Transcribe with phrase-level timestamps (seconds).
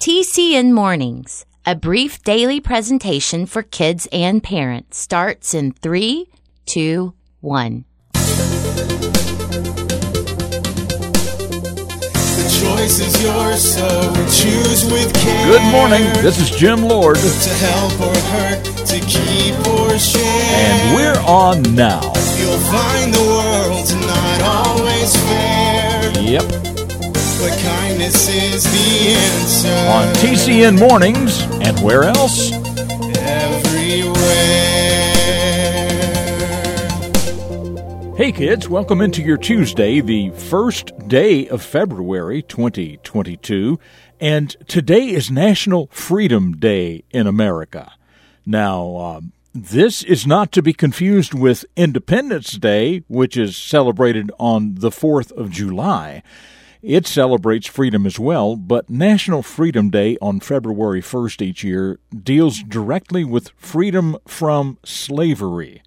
[0.00, 6.28] TCN Mornings, a brief daily presentation for kids and parents, starts in three,
[6.64, 7.84] two, one.
[8.12, 8.20] The
[12.62, 13.88] choice is yours, so
[14.30, 15.46] choose with care.
[15.46, 16.02] Good morning.
[16.22, 20.22] This is Jim Lord, To help or hurt, to keep or share.
[20.22, 22.02] and we're on now.
[22.38, 26.12] You'll find the world's not always fair.
[26.20, 26.75] Yep.
[27.38, 29.68] But kindness is the answer.
[29.68, 32.50] On TCN Mornings, and where else?
[33.18, 34.16] Everywhere.
[38.16, 43.78] Hey kids, welcome into your Tuesday, the first day of February 2022,
[44.18, 47.92] and today is National Freedom Day in America.
[48.46, 54.76] Now, um, this is not to be confused with Independence Day, which is celebrated on
[54.76, 56.22] the 4th of July.
[56.88, 62.62] It celebrates freedom as well, but National Freedom Day on February 1st each year deals
[62.62, 65.82] directly with freedom from slavery.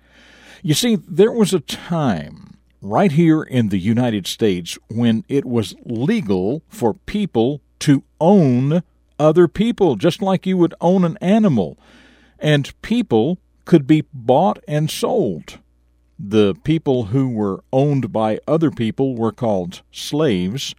[0.61, 5.73] You see, there was a time right here in the United States when it was
[5.85, 8.83] legal for people to own
[9.17, 11.79] other people, just like you would own an animal.
[12.39, 15.59] And people could be bought and sold.
[16.19, 20.75] The people who were owned by other people were called slaves,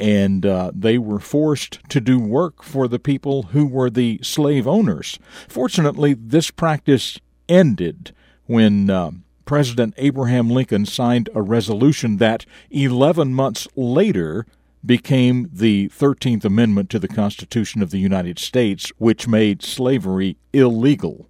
[0.00, 4.66] and uh, they were forced to do work for the people who were the slave
[4.66, 5.18] owners.
[5.46, 8.12] Fortunately, this practice ended
[8.46, 9.10] when uh,
[9.44, 14.46] President Abraham Lincoln signed a resolution that 11 months later
[14.84, 21.28] became the 13th Amendment to the Constitution of the United States, which made slavery illegal.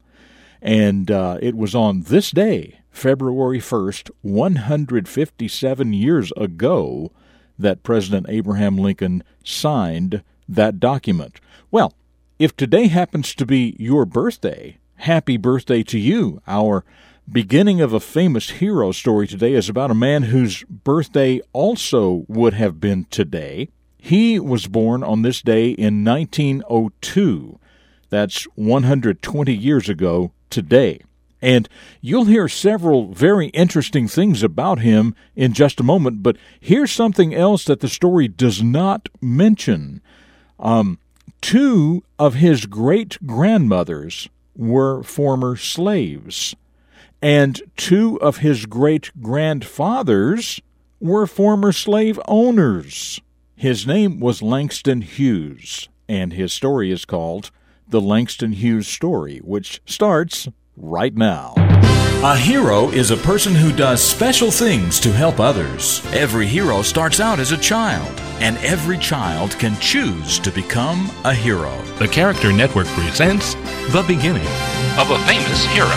[0.63, 7.11] And uh, it was on this day, February 1st, 157 years ago,
[7.61, 11.41] that President Abraham Lincoln signed that document.
[11.70, 11.94] Well,
[12.39, 16.41] if today happens to be your birthday, happy birthday to you.
[16.47, 16.84] Our
[17.30, 22.55] beginning of a famous hero story today is about a man whose birthday also would
[22.55, 23.68] have been today.
[23.98, 27.58] He was born on this day in 1902.
[28.08, 31.01] That's 120 years ago today.
[31.42, 31.68] And
[32.01, 37.34] you'll hear several very interesting things about him in just a moment, but here's something
[37.34, 40.02] else that the story does not mention.
[40.58, 40.98] Um,
[41.40, 46.55] two of his great grandmothers were former slaves,
[47.23, 50.61] and two of his great grandfathers
[51.00, 53.20] were former slave owners.
[53.56, 57.50] His name was Langston Hughes, and his story is called
[57.89, 60.48] The Langston Hughes Story, which starts
[60.80, 61.55] right now.
[62.23, 66.05] A hero is a person who does special things to help others.
[66.13, 71.33] Every hero starts out as a child, and every child can choose to become a
[71.33, 71.80] hero.
[71.98, 73.55] The Character Network presents
[73.92, 74.46] The Beginning
[74.98, 75.89] of a Famous Hero.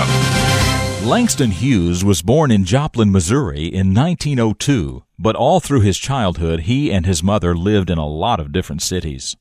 [1.06, 6.90] Langston Hughes was born in Joplin, Missouri in 1902, but all through his childhood he
[6.90, 9.36] and his mother lived in a lot of different cities.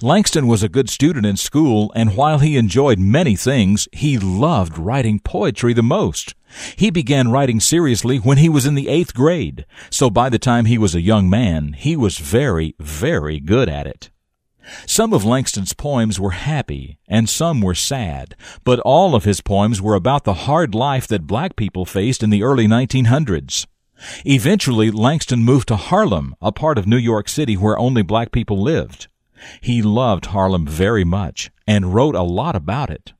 [0.00, 4.78] Langston was a good student in school, and while he enjoyed many things, he loved
[4.78, 6.34] writing poetry the most.
[6.76, 10.66] He began writing seriously when he was in the eighth grade, so by the time
[10.66, 14.10] he was a young man, he was very, very good at it.
[14.86, 19.82] Some of Langston's poems were happy and some were sad, but all of his poems
[19.82, 23.66] were about the hard life that black people faced in the early 1900s.
[24.24, 28.60] Eventually, Langston moved to Harlem, a part of New York City where only black people
[28.60, 29.08] lived.
[29.60, 33.12] He loved Harlem very much and wrote a lot about it.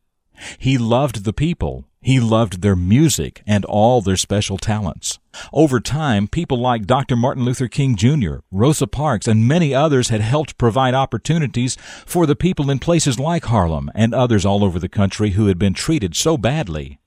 [0.59, 1.85] He loved the people.
[2.01, 5.21] He loved their music and all their special talents.
[5.53, 7.15] Over time, people like Dr.
[7.15, 12.35] Martin Luther King Jr., Rosa Parks, and many others had helped provide opportunities for the
[12.35, 16.17] people in places like Harlem and others all over the country who had been treated
[16.17, 16.99] so badly.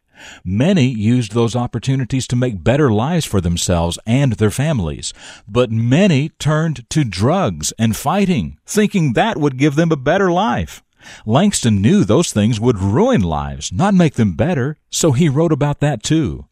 [0.44, 5.14] Many used those opportunities to make better lives for themselves and their families,
[5.48, 10.84] but many turned to drugs and fighting, thinking that would give them a better life.
[11.26, 15.80] Langston knew those things would ruin lives, not make them better, so he wrote about
[15.80, 16.46] that too.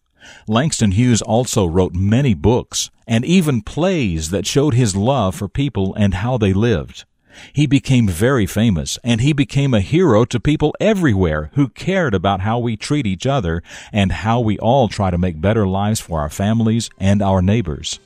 [0.48, 5.94] Langston Hughes also wrote many books and even plays that showed his love for people
[5.95, 7.06] and how they lived.
[7.51, 12.41] He became very famous, and he became a hero to people everywhere who cared about
[12.41, 16.19] how we treat each other and how we all try to make better lives for
[16.19, 18.00] our families and our neighbors.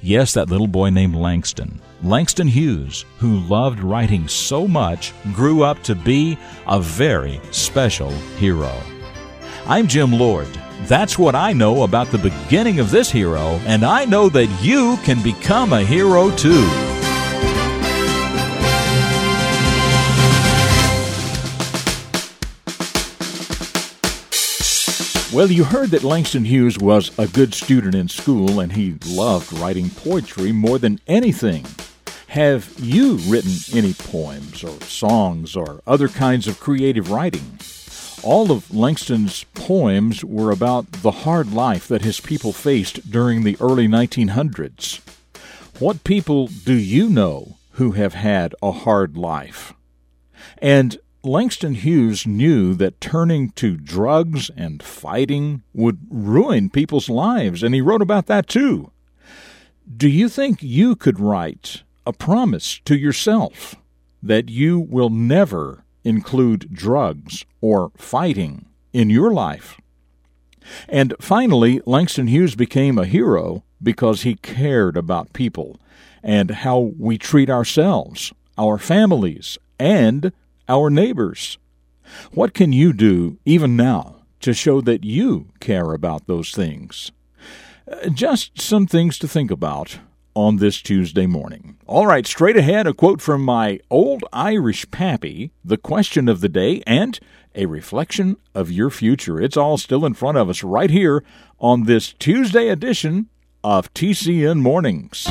[0.00, 1.80] Yes, that little boy named Langston.
[2.02, 8.72] Langston Hughes, who loved writing so much, grew up to be a very special hero.
[9.66, 10.48] I'm Jim Lord.
[10.82, 14.96] That's what I know about the beginning of this hero, and I know that you
[15.04, 16.68] can become a hero too.
[25.32, 29.50] Well, you heard that Langston Hughes was a good student in school and he loved
[29.54, 31.64] writing poetry more than anything.
[32.26, 37.58] Have you written any poems or songs or other kinds of creative writing?
[38.22, 43.56] All of Langston's poems were about the hard life that his people faced during the
[43.58, 45.00] early 1900s.
[45.78, 49.72] What people do you know who have had a hard life?
[50.58, 57.74] And Langston Hughes knew that turning to drugs and fighting would ruin people's lives, and
[57.74, 58.90] he wrote about that too.
[59.96, 63.76] Do you think you could write a promise to yourself
[64.20, 69.80] that you will never include drugs or fighting in your life?
[70.88, 75.78] And finally, Langston Hughes became a hero because he cared about people
[76.22, 80.32] and how we treat ourselves, our families, and
[80.68, 81.58] our neighbors.
[82.32, 87.12] What can you do even now to show that you care about those things?
[87.90, 89.98] Uh, just some things to think about
[90.34, 91.76] on this Tuesday morning.
[91.86, 96.48] All right, straight ahead, a quote from my old Irish pappy, the question of the
[96.48, 97.18] day, and
[97.54, 99.40] a reflection of your future.
[99.40, 101.22] It's all still in front of us right here
[101.58, 103.28] on this Tuesday edition
[103.62, 105.28] of TCN Mornings.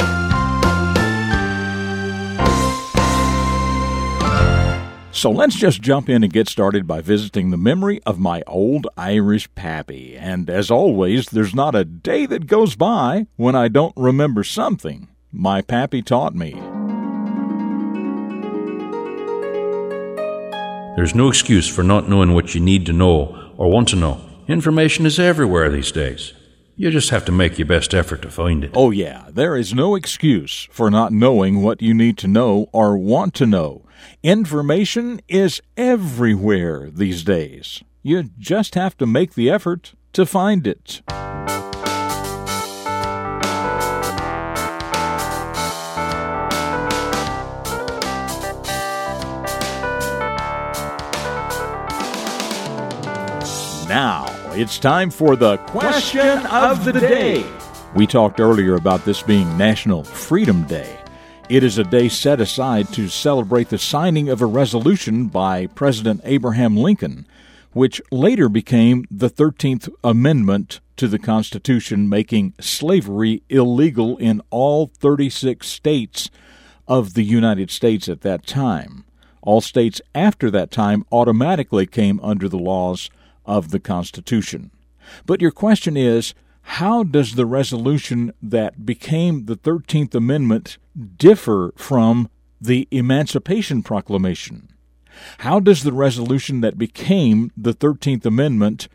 [5.13, 8.87] So let's just jump in and get started by visiting the memory of my old
[8.95, 10.15] Irish pappy.
[10.17, 15.09] And as always, there's not a day that goes by when I don't remember something
[15.33, 16.53] my pappy taught me.
[20.95, 24.21] There's no excuse for not knowing what you need to know or want to know.
[24.47, 26.33] Information is everywhere these days.
[26.75, 28.71] You just have to make your best effort to find it.
[28.73, 32.97] Oh, yeah, there is no excuse for not knowing what you need to know or
[32.97, 33.85] want to know.
[34.23, 37.83] Information is everywhere these days.
[38.03, 41.01] You just have to make the effort to find it.
[53.87, 57.45] Now, it's time for the question of the day.
[57.93, 61.00] We talked earlier about this being National Freedom Day.
[61.51, 66.21] It is a day set aside to celebrate the signing of a resolution by President
[66.23, 67.27] Abraham Lincoln,
[67.73, 75.67] which later became the 13th Amendment to the Constitution, making slavery illegal in all 36
[75.67, 76.29] states
[76.87, 79.03] of the United States at that time.
[79.41, 83.09] All states after that time automatically came under the laws
[83.45, 84.71] of the Constitution.
[85.25, 86.33] But your question is
[86.63, 90.77] how does the resolution that became the 13th Amendment
[91.17, 92.29] differ from
[92.59, 94.69] the Emancipation Proclamation?
[95.39, 98.87] How does the resolution that became the 13th Amendment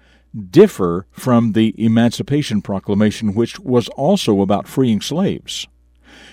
[0.51, 5.67] differ from the Emancipation Proclamation, which was also about freeing slaves?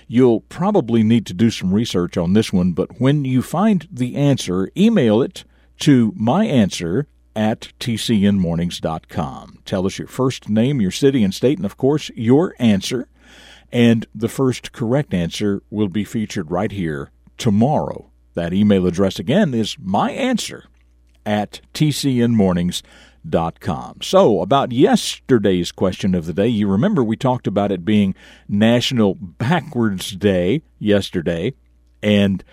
[0.07, 4.15] You'll probably need to do some research on this one, but when you find the
[4.15, 5.44] answer, email it
[5.79, 9.59] to my answer at tcnmornings.com.
[9.65, 13.07] Tell us your first name, your city and state, and of course, your answer.
[13.71, 18.12] And the first correct answer will be featured right here tomorrow.
[18.35, 20.65] That email address again is my answer
[21.25, 24.01] at tcnmornings.com.
[24.01, 28.15] So, about yesterday's question of the day, you remember we talked about it being
[28.48, 31.53] National Backwards Day yesterday.
[32.01, 32.43] And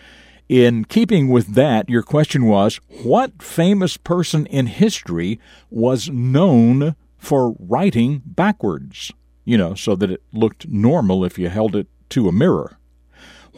[0.51, 5.39] in keeping with that, your question was what famous person in history
[5.71, 9.13] was known for writing backwards?
[9.45, 12.79] You know, so that it looked normal if you held it to a mirror.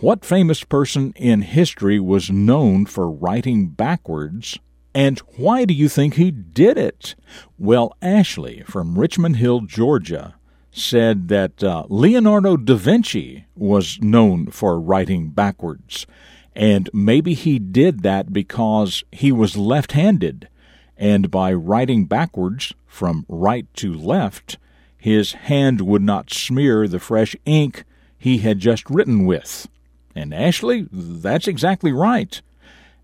[0.03, 4.59] What famous person in history was known for writing backwards,
[4.95, 7.15] and why do you think he did it?
[7.59, 10.35] Well, Ashley from Richmond Hill, Georgia,
[10.71, 16.07] said that uh, Leonardo da Vinci was known for writing backwards.
[16.55, 20.49] And maybe he did that because he was left handed,
[20.97, 24.59] and by writing backwards from right to left,
[24.99, 27.85] his hand would not smear the fresh ink
[28.19, 29.67] he had just written with.
[30.15, 32.41] And Ashley, that's exactly right.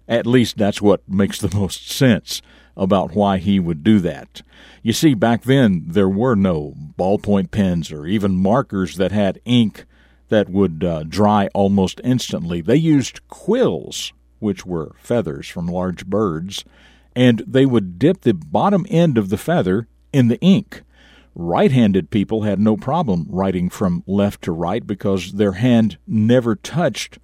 [0.07, 2.41] At least that's what makes the most sense
[2.77, 4.43] about why he would do that.
[4.83, 9.85] You see, back then there were no ballpoint pens or even markers that had ink
[10.29, 12.61] that would uh, dry almost instantly.
[12.61, 16.65] They used quills, which were feathers from large birds,
[17.15, 20.83] and they would dip the bottom end of the feather in the ink.
[21.35, 26.57] Right handed people had no problem writing from left to right because their hand never
[26.57, 27.19] touched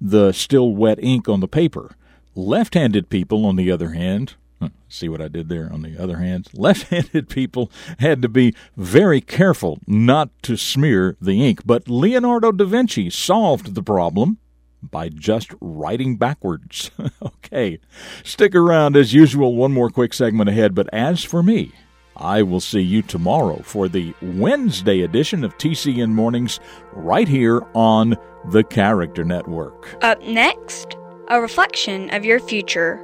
[0.00, 1.94] the still wet ink on the paper.
[2.34, 4.34] Left handed people, on the other hand,
[4.88, 6.48] See what I did there on the other hand?
[6.54, 12.52] Left handed people had to be very careful not to smear the ink, but Leonardo
[12.52, 14.38] da Vinci solved the problem
[14.82, 16.90] by just writing backwards.
[17.22, 17.78] okay,
[18.24, 21.72] stick around as usual, one more quick segment ahead, but as for me,
[22.16, 26.60] I will see you tomorrow for the Wednesday edition of TCN Mornings
[26.92, 28.16] right here on
[28.50, 29.96] the Character Network.
[30.02, 30.96] Up next,
[31.28, 33.02] a reflection of your future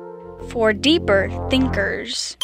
[0.49, 2.37] for deeper thinkers.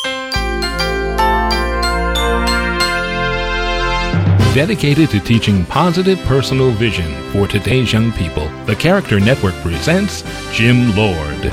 [4.55, 10.95] Dedicated to teaching positive personal vision for today's young people, the Character Network presents Jim
[10.95, 11.53] Lord.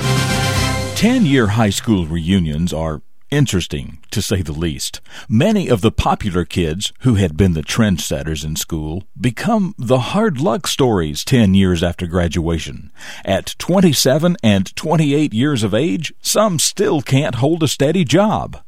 [0.95, 3.01] 10 year high school reunions are
[3.31, 5.01] interesting, to say the least.
[5.27, 10.39] Many of the popular kids who had been the trendsetters in school become the hard
[10.39, 12.91] luck stories 10 years after graduation.
[13.25, 18.61] At 27 and 28 years of age, some still can't hold a steady job.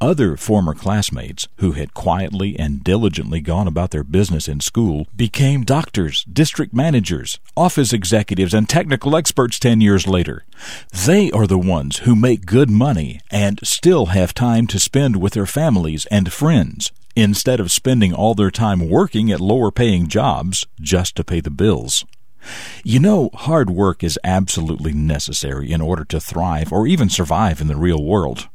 [0.00, 5.64] Other former classmates who had quietly and diligently gone about their business in school became
[5.64, 10.44] doctors, district managers, office executives, and technical experts 10 years later.
[11.06, 15.32] They are the ones who make good money and still have time to spend with
[15.32, 20.66] their families and friends instead of spending all their time working at lower paying jobs
[20.80, 22.04] just to pay the bills.
[22.84, 27.66] You know, hard work is absolutely necessary in order to thrive or even survive in
[27.66, 28.48] the real world.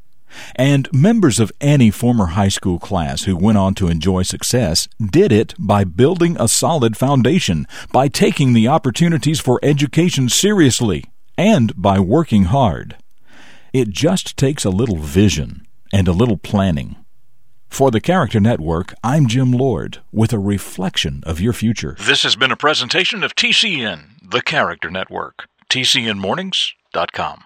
[0.56, 5.32] And members of any former high school class who went on to enjoy success did
[5.32, 11.04] it by building a solid foundation, by taking the opportunities for education seriously,
[11.38, 12.98] and by working hard.
[13.74, 16.96] It just takes a little vision and a little planning.
[17.70, 21.96] For the Character Network, I'm Jim Lord with a reflection of your future.
[22.00, 25.46] This has been a presentation of TCN, the Character Network.
[25.70, 27.44] TCNMornings.com.